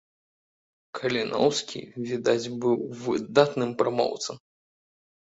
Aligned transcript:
Каліноўскі, 0.99 1.79
відаць, 2.07 2.51
быў 2.65 2.75
выдатным 3.05 3.71
прамоўцам. 3.83 4.35